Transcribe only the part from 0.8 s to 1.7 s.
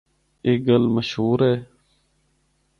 مشہور ہے۔